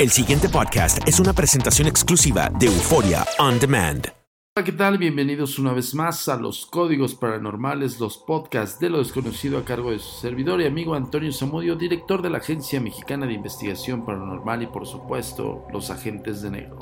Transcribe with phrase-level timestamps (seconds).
[0.00, 4.08] El siguiente podcast es una presentación exclusiva de Euforia On Demand.
[4.56, 4.98] Hola, ¿qué tal?
[4.98, 9.92] Bienvenidos una vez más a los Códigos Paranormales, los podcasts de lo desconocido a cargo
[9.92, 14.64] de su servidor y amigo Antonio Zamudio, director de la Agencia Mexicana de Investigación Paranormal
[14.64, 16.78] y por supuesto los agentes de negro.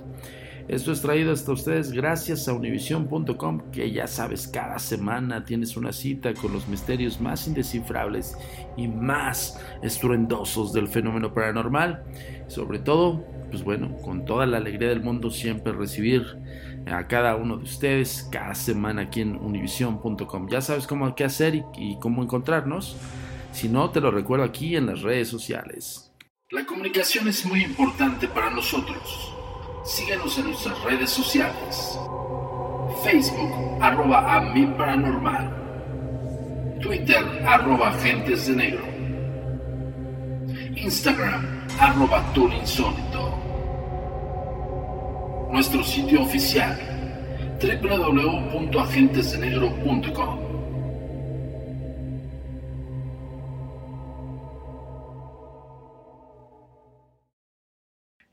[0.68, 5.92] Esto es traído hasta ustedes gracias a univision.com, que ya sabes, cada semana tienes una
[5.92, 8.36] cita con los misterios más indescifrables
[8.76, 12.04] y más estruendosos del fenómeno paranormal.
[12.52, 16.36] Sobre todo, pues bueno, con toda la alegría del mundo siempre recibir
[16.86, 20.48] a cada uno de ustedes cada semana aquí en univision.com.
[20.50, 22.98] Ya sabes cómo qué hacer y, cómo encontrarnos.
[23.52, 26.12] Si no, te lo recuerdo aquí en las redes sociales.
[26.50, 29.32] La comunicación es muy importante para nosotros.
[29.82, 31.98] Síguenos en nuestras redes sociales.
[33.02, 36.78] Facebook, arroba a mi paranormal.
[36.82, 38.92] Twitter, arroba agentes de negro.
[40.76, 43.38] Instagram, arroba insólito.
[45.50, 46.78] Nuestro sitio oficial,
[47.60, 50.38] www.agentesdenegro.com.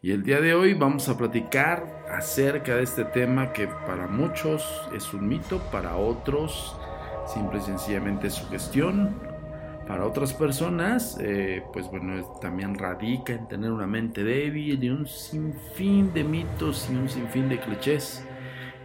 [0.01, 4.63] Y el día de hoy vamos a platicar acerca de este tema que para muchos
[4.95, 6.79] es un mito, para otros
[7.33, 9.15] simple y sencillamente es sugestión,
[9.89, 15.07] para otras personas, eh, pues bueno, también radica en tener una mente débil y un
[15.07, 18.23] sinfín de mitos y un sinfín de clichés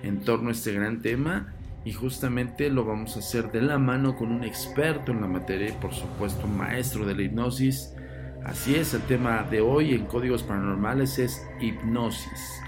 [0.02, 1.52] en torno a este gran tema.
[1.84, 5.69] Y justamente lo vamos a hacer de la mano con un experto en la materia
[5.69, 7.94] y por supuesto maestro de la hipnosis,
[8.42, 12.62] Así es, el tema de hoy en Códigos Paranormales es hipnosis.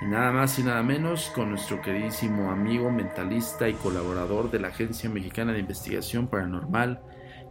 [0.00, 4.68] Y nada más y nada menos con nuestro queridísimo amigo mentalista y colaborador de la
[4.68, 7.00] Agencia Mexicana de Investigación Paranormal,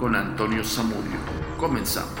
[0.00, 1.18] con Antonio Zamudio.
[1.58, 2.18] Comenzamos.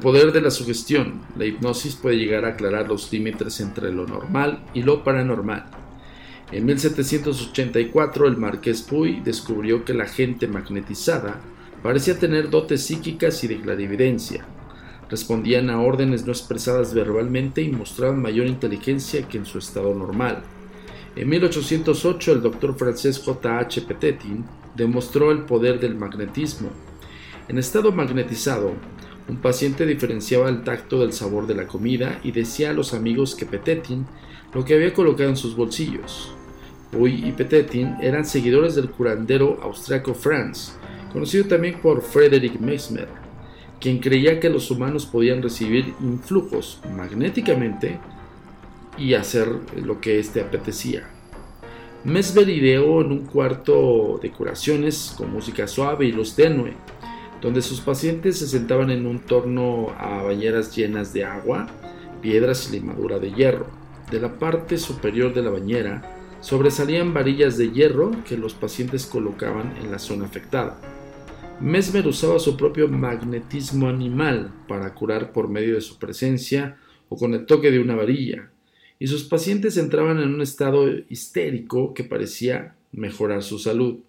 [0.00, 4.64] poder de la sugestión, la hipnosis puede llegar a aclarar los límites entre lo normal
[4.74, 5.66] y lo paranormal.
[6.50, 11.40] En 1784 el marqués Puy descubrió que la gente magnetizada
[11.82, 14.44] parecía tener dotes psíquicas y de clarividencia.
[15.10, 20.42] Respondían a órdenes no expresadas verbalmente y mostraban mayor inteligencia que en su estado normal.
[21.14, 23.58] En 1808 el doctor francés J.
[23.58, 23.82] H.
[23.82, 24.44] Petetin
[24.74, 26.70] demostró el poder del magnetismo.
[27.48, 28.72] En estado magnetizado,
[29.28, 33.34] un paciente diferenciaba el tacto del sabor de la comida y decía a los amigos
[33.34, 34.06] que Petetin
[34.54, 36.34] lo que había colocado en sus bolsillos.
[36.90, 40.76] Puy y Petetin eran seguidores del curandero austriaco Franz,
[41.12, 43.08] conocido también por Frederick Mesmer,
[43.80, 47.98] quien creía que los humanos podían recibir influjos magnéticamente
[48.96, 51.08] y hacer lo que éste apetecía.
[52.04, 56.74] Mesmer ideó en un cuarto de curaciones con música suave y luz tenue,
[57.40, 61.68] donde sus pacientes se sentaban en un torno a bañeras llenas de agua,
[62.20, 63.66] piedras y limadura de hierro.
[64.10, 66.02] De la parte superior de la bañera
[66.40, 70.78] sobresalían varillas de hierro que los pacientes colocaban en la zona afectada.
[71.60, 77.34] Mesmer usaba su propio magnetismo animal para curar por medio de su presencia o con
[77.34, 78.50] el toque de una varilla,
[78.98, 84.00] y sus pacientes entraban en un estado histérico que parecía mejorar su salud.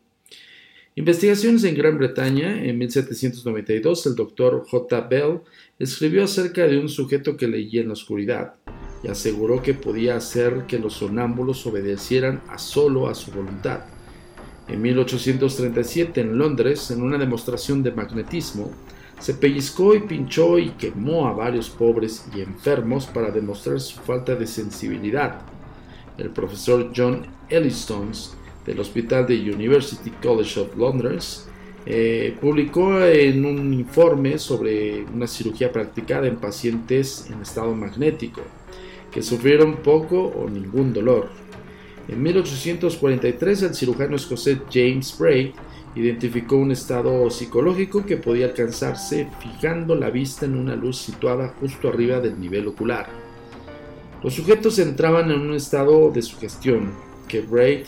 [0.95, 5.01] Investigaciones en Gran Bretaña, en 1792, el doctor J.
[5.01, 5.39] Bell
[5.79, 8.53] escribió acerca de un sujeto que leía en la oscuridad
[9.03, 13.92] y aseguró que podía hacer que los sonámbulos obedecieran a solo a su voluntad.
[14.67, 18.71] En 1837, en Londres, en una demostración de magnetismo,
[19.19, 24.35] se pellizcó y pinchó y quemó a varios pobres y enfermos para demostrar su falta
[24.35, 25.41] de sensibilidad.
[26.17, 28.11] El profesor John Elliston
[28.65, 31.47] del Hospital de University College of Londres,
[31.85, 38.41] eh, publicó en un informe sobre una cirugía practicada en pacientes en estado magnético,
[39.11, 41.29] que sufrieron poco o ningún dolor.
[42.08, 45.53] En 1843 el cirujano escocés James Bray
[45.96, 51.88] identificó un estado psicológico que podía alcanzarse fijando la vista en una luz situada justo
[51.88, 53.08] arriba del nivel ocular.
[54.23, 56.91] Los sujetos entraban en un estado de sugestión
[57.28, 57.85] que Braid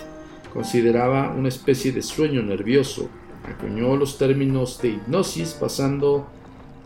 [0.54, 3.10] consideraba una especie de sueño nervioso.
[3.44, 6.28] Acuñó los términos de hipnosis pasando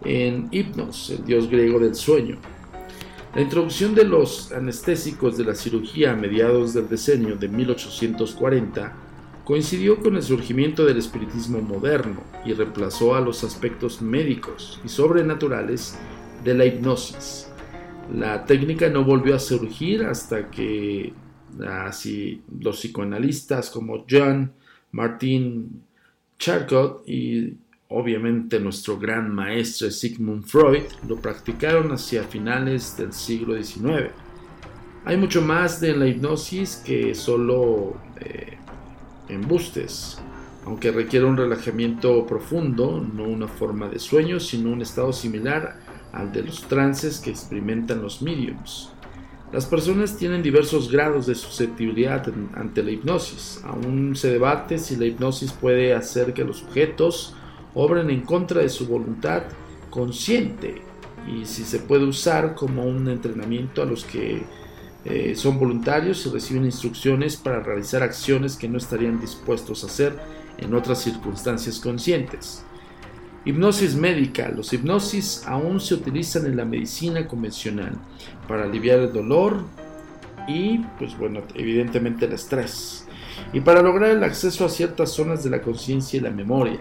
[0.03, 2.37] en hipnos, el dios griego del sueño.
[3.35, 8.93] La introducción de los anestésicos de la cirugía a mediados del decenio de 1840
[9.43, 15.95] coincidió con el surgimiento del espiritismo moderno y reemplazó a los aspectos médicos y sobrenaturales
[16.43, 17.51] de la hipnosis.
[18.11, 21.13] La técnica no volvió a surgir hasta que
[21.67, 24.53] así, los psicoanalistas como John
[24.91, 25.83] Martin
[26.39, 27.57] Charcot y
[27.89, 34.11] obviamente nuestro gran maestro Sigmund Freud lo practicaron hacia finales del siglo XIX.
[35.05, 38.57] Hay mucho más de la hipnosis que solo eh,
[39.27, 40.19] embustes,
[40.65, 45.77] aunque requiere un relajamiento profundo, no una forma de sueño, sino un estado similar
[46.11, 48.91] al de los trances que experimentan los mediums.
[49.51, 53.61] Las personas tienen diversos grados de susceptibilidad ante la hipnosis.
[53.63, 57.33] Aún se debate si la hipnosis puede hacer que los sujetos
[57.81, 59.43] obren en contra de su voluntad
[59.89, 60.81] consciente
[61.27, 64.43] y si se puede usar como un entrenamiento a los que
[65.05, 70.13] eh, son voluntarios y reciben instrucciones para realizar acciones que no estarían dispuestos a hacer
[70.57, 72.63] en otras circunstancias conscientes.
[73.45, 74.49] Hipnosis médica.
[74.49, 77.93] Los hipnosis aún se utilizan en la medicina convencional
[78.47, 79.63] para aliviar el dolor
[80.49, 83.07] y, pues bueno, evidentemente el estrés.
[83.53, 86.79] Y para lograr el acceso a ciertas zonas de la conciencia y la memoria.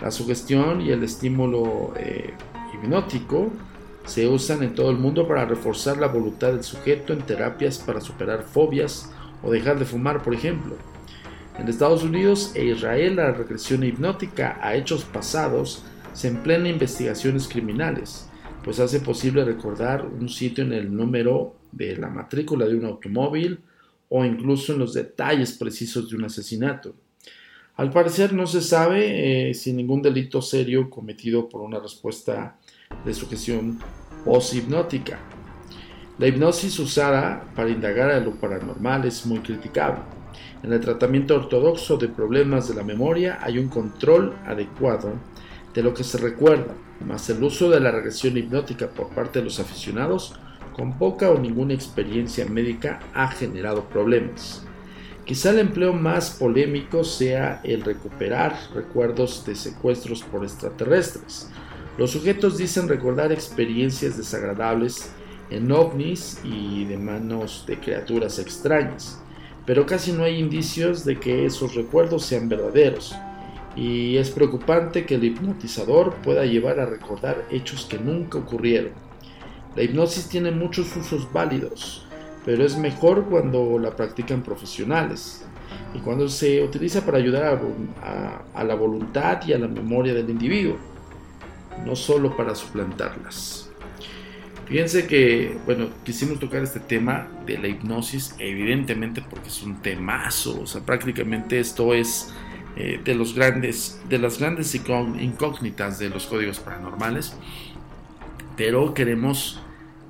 [0.00, 2.34] La sugestión y el estímulo eh,
[2.74, 3.50] hipnótico
[4.04, 8.00] se usan en todo el mundo para reforzar la voluntad del sujeto en terapias para
[8.00, 9.10] superar fobias
[9.42, 10.76] o dejar de fumar, por ejemplo.
[11.58, 15.82] En Estados Unidos e Israel la regresión hipnótica a hechos pasados
[16.12, 18.28] se emplea en investigaciones criminales,
[18.62, 23.60] pues hace posible recordar un sitio en el número de la matrícula de un automóvil
[24.08, 26.94] o incluso en los detalles precisos de un asesinato.
[27.76, 32.56] Al parecer no se sabe eh, si ningún delito serio cometido por una respuesta
[33.04, 33.78] de sujeción
[34.24, 35.18] post-hipnótica.
[36.18, 40.00] La hipnosis usada para indagar a lo paranormal es muy criticable.
[40.62, 45.12] En el tratamiento ortodoxo de problemas de la memoria hay un control adecuado
[45.74, 46.72] de lo que se recuerda,
[47.06, 50.34] más el uso de la regresión hipnótica por parte de los aficionados
[50.74, 54.65] con poca o ninguna experiencia médica ha generado problemas.
[55.26, 61.50] Quizá el empleo más polémico sea el recuperar recuerdos de secuestros por extraterrestres.
[61.98, 65.10] Los sujetos dicen recordar experiencias desagradables
[65.50, 69.20] en ovnis y de manos de criaturas extrañas,
[69.64, 73.12] pero casi no hay indicios de que esos recuerdos sean verdaderos,
[73.74, 78.92] y es preocupante que el hipnotizador pueda llevar a recordar hechos que nunca ocurrieron.
[79.74, 82.05] La hipnosis tiene muchos usos válidos,
[82.46, 85.44] pero es mejor cuando la practican profesionales
[85.92, 87.60] y cuando se utiliza para ayudar
[88.54, 90.76] a, la voluntad y a la memoria del individuo,
[91.84, 93.68] no solo para suplantarlas.
[94.66, 100.60] Fíjense que, bueno, quisimos tocar este tema de la hipnosis, evidentemente porque es un temazo,
[100.62, 102.32] o sea, prácticamente esto es
[102.76, 107.36] eh, de, los grandes, de las grandes incógnitas de los códigos paranormales,
[108.56, 109.60] pero queremos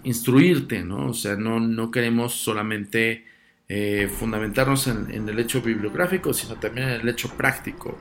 [0.07, 1.09] instruirte, ¿no?
[1.09, 3.25] O sea, no, no queremos solamente
[3.69, 7.99] eh, fundamentarnos en, el hecho bibliográfico, sino también en el hecho práctico.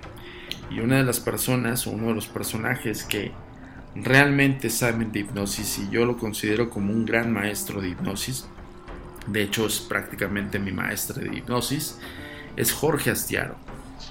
[0.69, 3.31] Y una de las personas o uno de los personajes que
[3.95, 8.47] realmente saben de hipnosis y yo lo considero como un gran maestro de hipnosis,
[9.25, 11.99] de hecho es prácticamente mi maestro de hipnosis,
[12.55, 13.55] es Jorge Astiaro.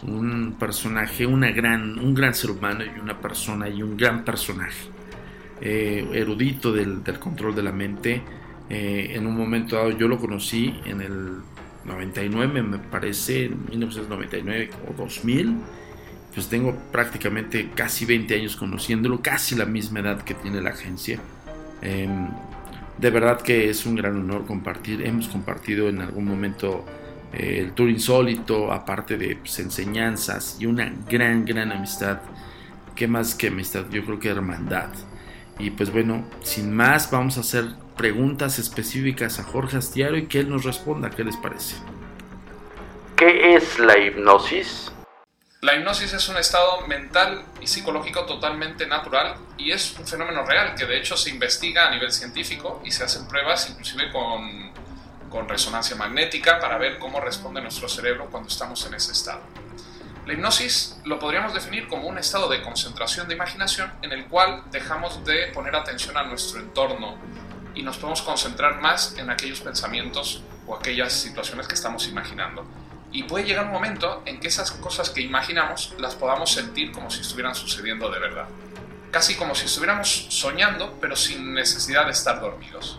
[0.03, 4.89] Un personaje, una gran, un gran ser humano y una persona y un gran personaje.
[5.61, 8.23] Eh, erudito del, control de la mente.
[8.69, 11.43] Eh, en un momento dado yo lo conocí en el
[11.85, 15.57] 99, me parece, 1999 o 2000.
[16.35, 21.21] Pues tengo prácticamente casi 20 años conociéndolo, casi la misma edad que tiene la agencia.
[21.81, 22.29] Em,
[22.99, 25.03] de verdad que es un gran honor compartir.
[25.03, 26.85] Hemos compartido en algún momento
[27.33, 32.21] eh, el tour insólito, aparte de pues, enseñanzas y una gran, gran amistad.
[32.97, 33.85] ¿Qué más que amistad?
[33.91, 34.91] Yo creo que hermandad.
[35.59, 40.41] Y pues bueno, sin más, vamos a hacer preguntas específicas a Jorge Astiaro y que
[40.41, 41.11] él nos responda.
[41.11, 41.77] ¿Qué les parece?
[43.17, 44.91] ¿Qué es la hipnosis?
[45.61, 50.75] La hipnosis es un estado mental y psicológico totalmente natural y es un fenómeno real
[50.75, 54.73] que de hecho se investiga a nivel científico y se hacen pruebas inclusive con,
[55.31, 59.41] con resonancia magnética para ver cómo responde nuestro cerebro cuando estamos en ese estado.
[60.27, 64.63] La hipnosis lo podríamos definir como un estado de concentración de imaginación en el cual
[64.71, 67.19] dejamos de poner atención a nuestro entorno
[67.75, 72.65] y nos podemos concentrar más en aquellos pensamientos o aquellas situaciones que estamos imaginando.
[73.13, 77.11] Y puede llegar un momento en que esas cosas que imaginamos las podamos sentir como
[77.11, 78.47] si estuvieran sucediendo de verdad.
[79.11, 82.99] Casi como si estuviéramos soñando, pero sin necesidad de estar dormidos.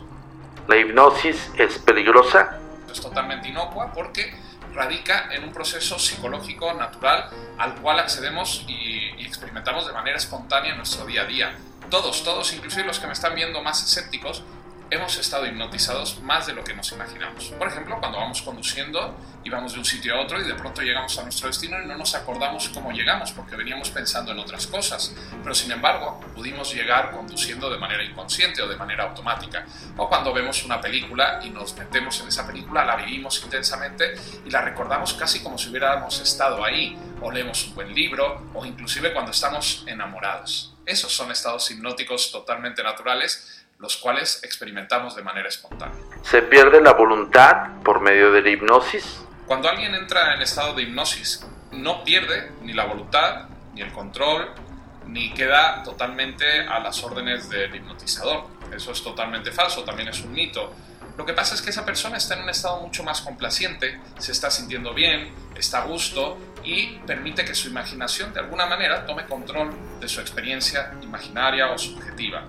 [0.67, 2.59] ¿La hipnosis es peligrosa?
[2.91, 4.31] Es totalmente inocua porque
[4.75, 10.77] radica en un proceso psicológico natural al cual accedemos y, experimentamos de manera espontánea en
[10.77, 11.55] nuestro día a día.
[11.89, 14.43] Todos, todos, inclusive los que me están viendo más escépticos,
[14.91, 17.45] hemos estado hipnotizados más de lo que nos imaginamos.
[17.57, 20.81] Por ejemplo, cuando vamos conduciendo y vamos de un sitio a otro y de pronto
[20.81, 24.67] llegamos a nuestro destino y no nos acordamos cómo llegamos porque veníamos pensando en otras
[24.67, 25.15] cosas.
[25.41, 29.65] Pero sin embargo, pudimos llegar conduciendo de manera inconsciente o de manera automática.
[29.97, 34.13] O cuando vemos una película y nos metemos en esa película, la vivimos intensamente
[34.45, 36.97] y la recordamos casi como si hubiéramos estado ahí.
[37.21, 40.73] O leemos un buen libro o inclusive cuando estamos enamorados.
[40.85, 45.97] Esos son estados hipnóticos totalmente naturales los cuales experimentamos de manera espontánea.
[46.23, 49.21] ¿Se pierde la voluntad por medio de la hipnosis?
[49.45, 54.49] Cuando alguien entra en estado de hipnosis, no pierde ni la voluntad, ni el control,
[55.07, 58.45] ni queda totalmente a las órdenes del hipnotizador.
[58.75, 60.73] Eso es totalmente falso, también es un mito.
[61.17, 64.33] Lo que pasa es que esa persona está en un estado mucho más complaciente, se
[64.33, 69.25] está sintiendo bien, está a gusto y permite que su imaginación de alguna manera tome
[69.25, 72.45] control de su experiencia imaginaria o subjetiva.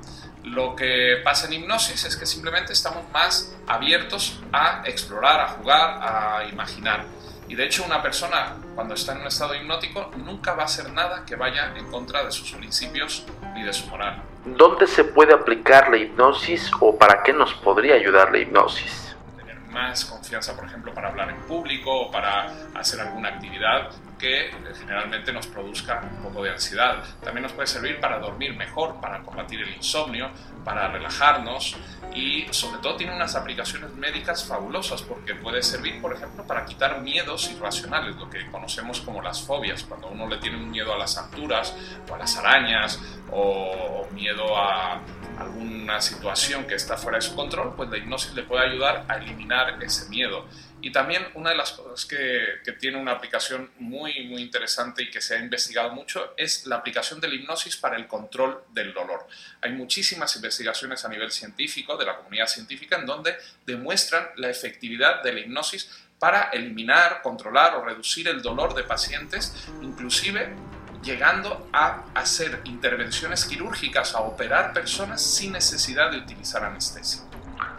[0.46, 5.98] Lo que pasa en hipnosis es que simplemente estamos más abiertos a explorar, a jugar,
[6.00, 7.04] a imaginar.
[7.48, 10.92] Y de hecho una persona cuando está en un estado hipnótico nunca va a hacer
[10.92, 14.22] nada que vaya en contra de sus principios ni de su moral.
[14.44, 19.16] ¿Dónde se puede aplicar la hipnosis o para qué nos podría ayudar la hipnosis?
[19.36, 24.50] Tener más confianza, por ejemplo, para hablar en público o para hacer alguna actividad que
[24.78, 27.02] generalmente nos produzca un poco de ansiedad.
[27.22, 30.30] También nos puede servir para dormir mejor, para combatir el insomnio,
[30.64, 31.76] para relajarnos
[32.14, 37.02] y sobre todo tiene unas aplicaciones médicas fabulosas porque puede servir, por ejemplo, para quitar
[37.02, 40.98] miedos irracionales, lo que conocemos como las fobias, cuando uno le tiene un miedo a
[40.98, 41.74] las alturas
[42.08, 45.00] o a las arañas o miedo a
[45.38, 49.16] alguna situación que está fuera de su control, pues la hipnosis le puede ayudar a
[49.16, 50.46] eliminar ese miedo.
[50.82, 55.10] Y también una de las cosas que, que, tiene una aplicación muy, muy interesante y
[55.10, 58.92] que se ha investigado mucho es la aplicación de la hipnosis para el control del
[58.92, 59.26] dolor.
[59.62, 65.22] Hay muchísimas investigaciones a nivel científico, de la comunidad científica, en donde demuestran la efectividad
[65.22, 70.54] de la hipnosis para eliminar, controlar o reducir el dolor de pacientes, inclusive
[71.02, 77.25] llegando a hacer intervenciones quirúrgicas, a operar personas sin necesidad de utilizar anestesia.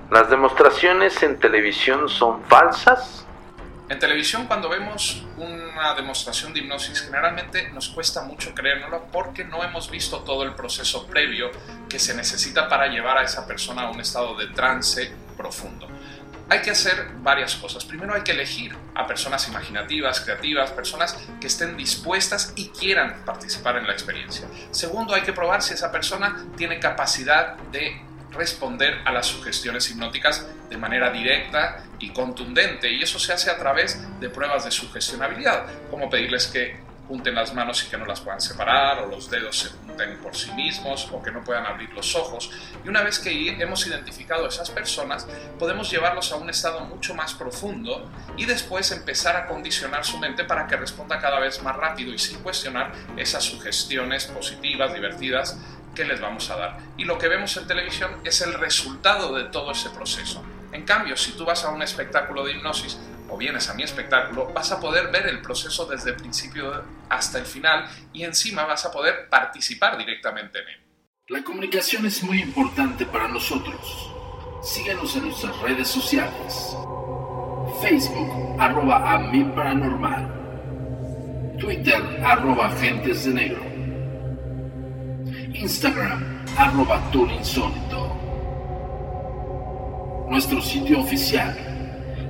[0.10, 3.26] ¿Las demostraciones en televisión son falsas?
[3.90, 9.64] En televisión cuando vemos una demostración de hipnosis generalmente nos cuesta mucho creérnoslo porque no
[9.66, 11.52] hemos visto todo el proceso previo
[11.90, 15.90] que se necesita para llevar a esa persona a un estado de trance profundo.
[16.50, 17.84] Hay que hacer varias cosas.
[17.84, 23.76] Primero hay que elegir a personas imaginativas, creativas, personas que estén dispuestas y quieran participar
[23.76, 24.48] en la experiencia.
[24.72, 30.48] Segundo, hay que probar si esa persona tiene capacidad de responder a las sugestiones hipnóticas
[30.70, 35.66] de manera directa y contundente y eso se hace a través de pruebas de sugestionabilidad,
[35.90, 39.58] como pedirles que junten las manos y que no las puedan separar, o los dedos
[39.58, 42.52] se junten por sí mismos, o que no puedan abrir los ojos.
[42.84, 47.16] Y una vez que hemos identificado a esas personas, podemos llevarlos a un estado mucho
[47.16, 51.76] más profundo y después empezar a condicionar su mente para que responda cada vez más
[51.76, 55.58] rápido y sin cuestionar esas sugestiones positivas, divertidas
[55.98, 56.78] que les vamos a dar.
[56.96, 60.44] Y lo que vemos en televisión es el resultado de todo ese proceso.
[60.72, 63.00] En cambio, si tú vas a un espectáculo de hipnosis,
[63.30, 67.40] o vienes a mi espectáculo, vas a poder ver el proceso desde el principio hasta
[67.40, 70.82] el final y encima vas a poder participar directamente en él.
[71.30, 74.14] La comunicación es muy importante para nosotros.
[74.62, 76.78] Síguenos en nuestras redes sociales.
[77.82, 81.58] Facebook, arroba a mi paranormal.
[81.60, 83.67] Twitter, arroba agentes de negro.
[85.60, 86.24] Instagram,
[86.56, 87.02] arroba
[87.36, 88.16] insólito.
[90.30, 91.58] Nuestro sitio oficial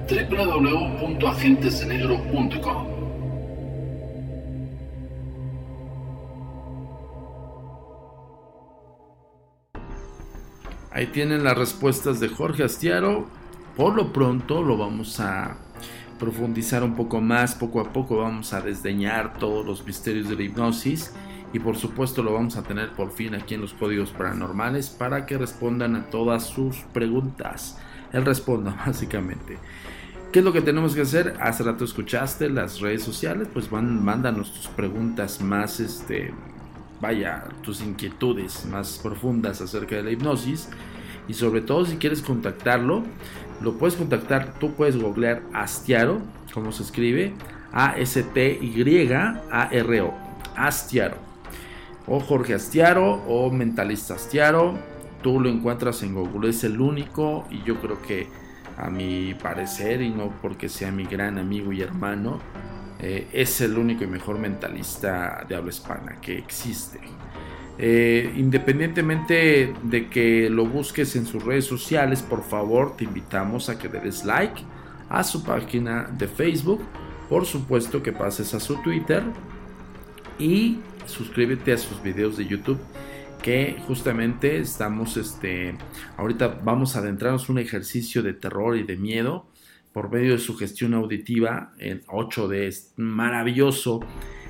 [0.10, 2.88] www.agentesdenegro.com.
[10.92, 13.28] Ahí tienen las respuestas de Jorge Astiaro.
[13.76, 15.58] Por lo pronto lo vamos a
[16.18, 20.44] profundizar un poco más, poco a poco vamos a desdeñar todos los misterios de la
[20.44, 21.14] hipnosis
[21.54, 25.26] y por supuesto lo vamos a tener por fin aquí en los códigos paranormales para
[25.26, 27.80] que respondan a todas sus preguntas.
[28.12, 29.58] Él responda básicamente.
[30.32, 31.36] ¿Qué es lo que tenemos que hacer?
[31.40, 36.34] Hace rato escuchaste las redes sociales, pues van, mándanos tus preguntas más, este,
[37.00, 40.70] vaya, tus inquietudes más profundas acerca de la hipnosis.
[41.30, 43.04] y sobre todo si quieres contactarlo,
[43.62, 46.22] lo puedes contactar, tú puedes googlear Astiaro,
[46.54, 47.34] como se escribe,
[47.74, 48.14] A-S-T-Y-A-R-O,
[50.56, 51.27] Astiaro,
[52.08, 54.78] o Jorge Astiaro, o Mentalista Astiaro,
[55.22, 58.28] tú lo encuentras en Google, es el único y yo creo que
[58.78, 62.40] a mi parecer y no porque sea mi gran amigo y hermano,
[63.00, 67.00] eh, es el único y mejor mentalista de habla hispana que existe.
[67.80, 73.78] Eh, independientemente de que lo busques en sus redes sociales, por favor te invitamos a
[73.78, 74.64] que des like
[75.10, 76.82] a su página de Facebook,
[77.30, 79.24] por supuesto que pases a su Twitter
[80.40, 82.80] y suscríbete a sus videos de YouTube
[83.42, 85.76] que justamente estamos este
[86.18, 89.48] ahorita vamos a adentrarnos en un ejercicio de terror y de miedo
[89.94, 94.02] por medio de su gestión auditiva en 8D es maravilloso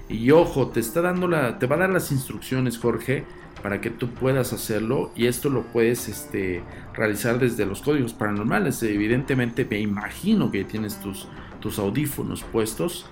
[0.09, 3.25] y ojo, te está dando la, te va a dar las instrucciones, Jorge,
[3.61, 5.11] para que tú puedas hacerlo.
[5.15, 8.81] Y esto lo puedes este, realizar desde los códigos paranormales.
[8.83, 11.27] Evidentemente, me imagino que tienes tus,
[11.59, 13.05] tus audífonos puestos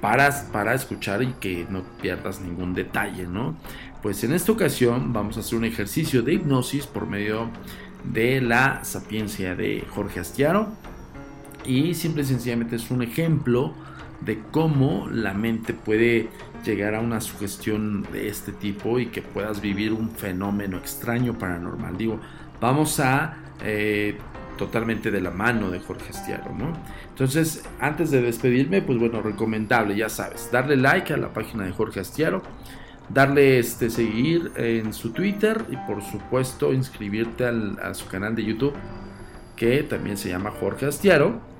[0.00, 3.56] para, para escuchar y que no pierdas ningún detalle, ¿no?
[4.02, 7.50] Pues en esta ocasión vamos a hacer un ejercicio de hipnosis por medio
[8.04, 10.68] de la sapiencia de Jorge Astiaro.
[11.64, 13.74] Y simple y sencillamente es un ejemplo
[14.22, 16.28] de cómo la mente puede
[16.64, 21.96] llegar a una sugestión de este tipo y que puedas vivir un fenómeno extraño paranormal.
[21.96, 22.20] Digo,
[22.60, 24.16] vamos a eh,
[24.60, 26.72] totalmente de la mano de Jorge Estiaro, ¿no?
[27.08, 31.72] Entonces, antes de despedirme, pues bueno, recomendable, ya sabes, darle like a la página de
[31.72, 32.42] Jorge Astiaro,
[33.08, 38.74] darle este seguir en su Twitter y por supuesto inscribirte a su canal de YouTube
[39.56, 41.50] que también se llama Jorge Astiaro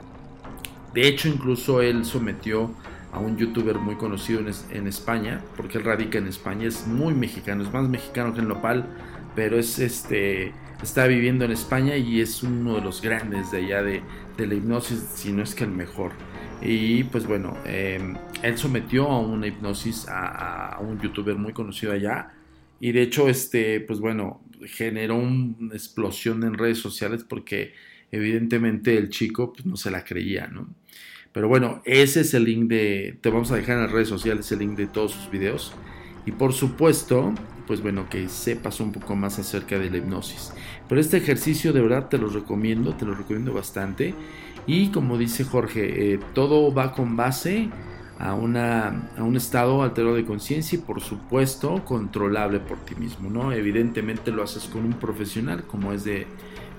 [0.95, 2.71] de hecho, incluso él sometió
[3.13, 4.41] a un youtuber muy conocido
[4.71, 8.49] en, España, porque él radica en España, es muy mexicano, es más mexicano que en
[8.49, 8.87] Nopal,
[9.35, 10.53] pero es este
[10.83, 14.03] está viviendo en España y es uno de los grandes de allá de,
[14.39, 16.13] la hipnosis, si no es que el mejor.
[16.63, 22.33] Y pues bueno, em, él sometió a una hipnosis a, un youtuber muy conocido allá.
[22.81, 27.75] Y de hecho, este, pues bueno, generó una explosión en redes sociales porque
[28.11, 30.69] evidentemente el chico pues, no se la creía, ¿no?
[31.33, 34.51] Pero bueno, ese es el link de, te vamos a dejar en las redes sociales
[34.51, 35.73] el link de todos sus videos.
[36.27, 37.33] Y por supuesto,
[37.67, 40.53] pues bueno, que sepas un poco más acerca de la hipnosis.
[40.91, 44.13] Pero este ejercicio de verdad te lo recomiendo, te lo recomiendo bastante.
[44.67, 47.71] Y como dice Jorge, eh, todo va con base
[48.19, 53.31] a, una, a un estado alterado de conciencia y por supuesto controlable por ti mismo,
[53.31, 53.53] ¿no?
[53.53, 56.27] Evidentemente lo haces con un profesional como es de,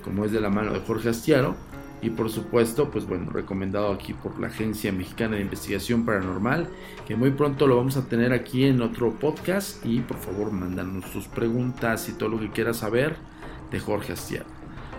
[0.04, 1.56] como es de la mano de Jorge Astiaro
[2.02, 6.68] y por supuesto, pues bueno, recomendado aquí por la Agencia Mexicana de Investigación Paranormal,
[7.08, 11.10] que muy pronto lo vamos a tener aquí en otro podcast y por favor mándanos
[11.14, 13.31] tus preguntas y todo lo que quieras saber
[13.72, 14.46] de Jorge Astier.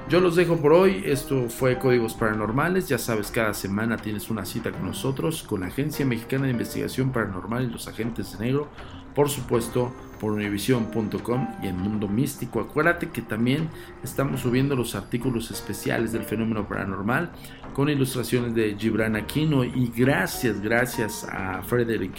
[0.08, 4.44] Yo los dejo por hoy, esto fue Códigos Paranormales, ya sabes, cada semana tienes una
[4.44, 8.68] cita con nosotros, con la Agencia Mexicana de Investigación Paranormal y los agentes de negro,
[9.14, 12.60] por supuesto por univision.com y en Mundo Místico.
[12.60, 13.68] Acuérdate que también
[14.04, 17.32] estamos subiendo los artículos especiales del fenómeno paranormal
[17.74, 22.12] con ilustraciones de Gibran Aquino y gracias, gracias a Frederick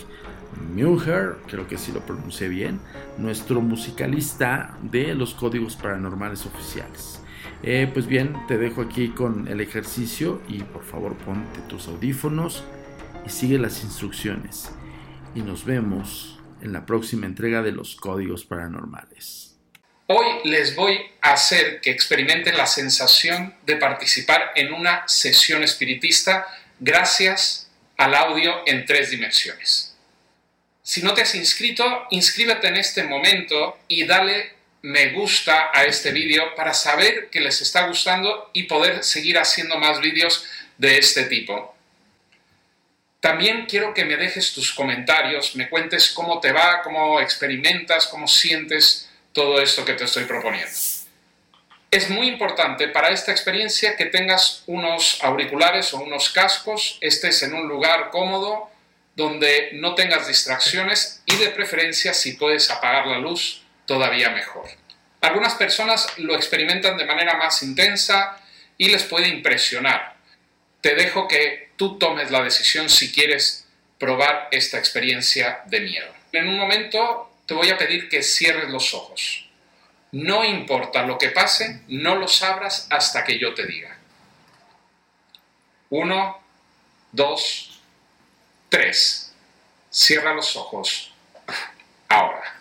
[0.76, 2.80] Muher, creo que sí lo pronuncié bien,
[3.18, 7.22] nuestro musicalista de los códigos paranormales oficiales.
[7.64, 12.66] Eh, pues bien, te dejo aquí con el ejercicio y por favor ponte tus audífonos
[13.26, 14.76] y sigue las instrucciones.
[15.34, 19.56] Y nos vemos en la próxima entrega de los códigos paranormales.
[20.08, 26.48] Hoy les voy a hacer que experimenten la sensación de participar en una sesión espiritista
[26.80, 29.98] gracias al audio en tres dimensiones.
[30.82, 36.12] Si no te has inscrito, inscríbete en este momento y dale me gusta a este
[36.12, 40.46] vídeo para saber que les está gustando y poder seguir haciendo más vídeos
[40.78, 41.73] de este tipo.
[43.24, 48.28] También quiero que me dejes tus comentarios, me cuentes cómo te va, cómo experimentas, cómo
[48.28, 50.70] sientes todo esto que te estoy proponiendo.
[51.90, 57.54] Es muy importante para esta experiencia que tengas unos auriculares o unos cascos, estés en
[57.54, 58.70] un lugar cómodo,
[59.16, 64.68] donde no tengas distracciones y de preferencia si puedes apagar la luz, todavía mejor.
[65.22, 68.38] Algunas personas lo experimentan de manera más intensa
[68.78, 70.13] y les puede impresionar.
[70.84, 73.66] Te dejo que tú tomes la decisión si quieres
[73.98, 76.14] probar esta experiencia de miedo.
[76.34, 79.50] En un momento te voy a pedir que cierres los ojos.
[80.12, 83.98] No importa lo que pase, no los abras hasta que yo te diga.
[85.90, 86.44] Uno,
[87.14, 87.80] dos,
[88.68, 89.34] tres.
[89.90, 91.14] Cierra los ojos.
[92.10, 92.60] Ahora.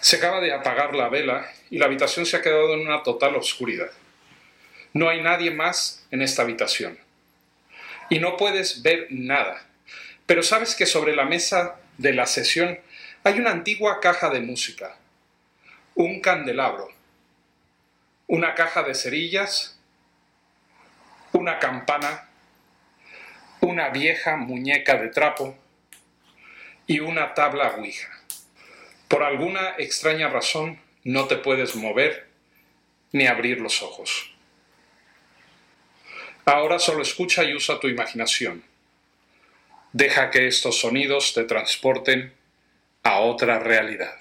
[0.00, 3.36] Se acaba de apagar la vela y la habitación se ha quedado en una total
[3.36, 3.90] oscuridad.
[4.96, 6.98] No hay nadie más en esta habitación.
[8.08, 9.62] Y no puedes ver nada.
[10.24, 12.80] Pero sabes que sobre la mesa de la sesión
[13.22, 14.96] hay una antigua caja de música,
[15.96, 16.88] un candelabro,
[18.26, 19.78] una caja de cerillas,
[21.32, 22.30] una campana,
[23.60, 25.58] una vieja muñeca de trapo
[26.86, 28.08] y una tabla ouija.
[29.08, 32.30] Por alguna extraña razón no te puedes mover
[33.12, 34.32] ni abrir los ojos.
[36.48, 38.62] Ahora solo escucha y usa tu imaginación.
[39.92, 42.32] Deja que estos sonidos te transporten
[43.02, 44.14] a otra realidad.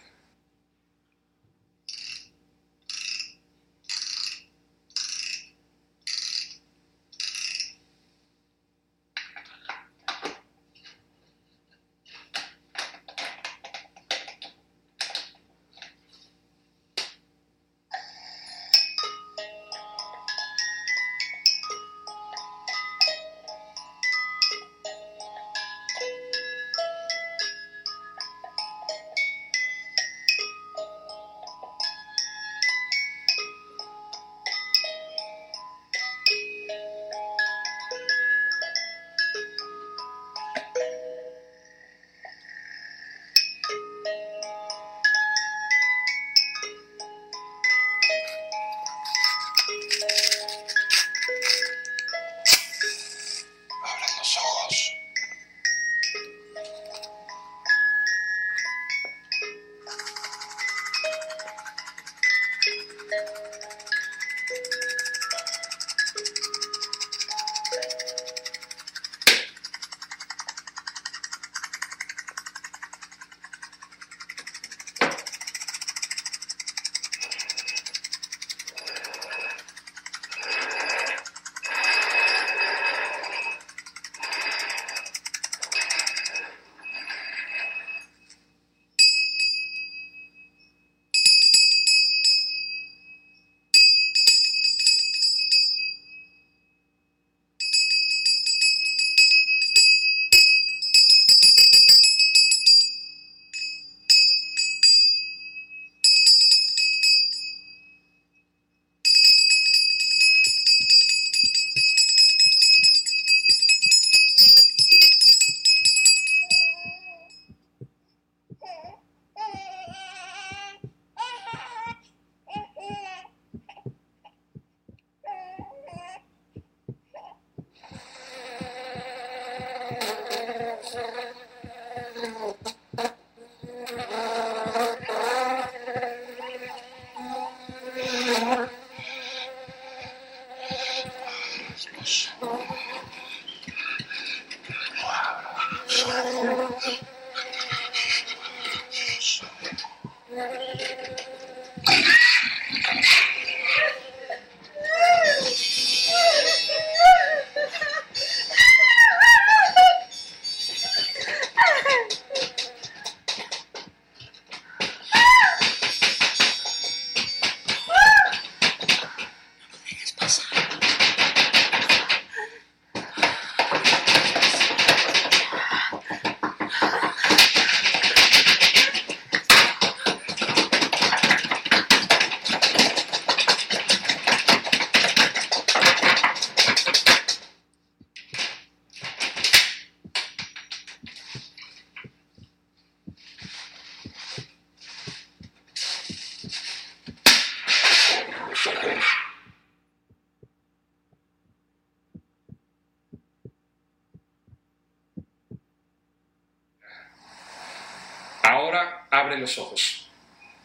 [209.35, 210.07] Abre los ojos.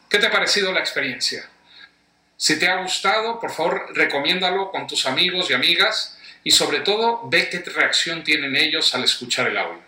[0.09, 1.49] ¿Qué te ha parecido la experiencia?
[2.37, 7.29] Si te ha gustado, por favor, recomiéndalo con tus amigos y amigas y sobre todo
[7.29, 9.83] ve qué reacción tienen ellos al escuchar el audio.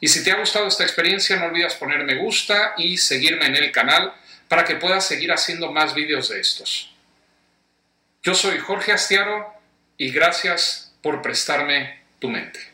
[0.00, 3.56] Y si te ha gustado esta experiencia, no olvides poner me gusta y seguirme en
[3.56, 4.12] el canal
[4.48, 6.94] para que puedas seguir haciendo más vídeos de estos.
[8.22, 9.52] Yo soy Jorge Astiaro
[9.96, 12.73] y gracias por prestarme tu mente.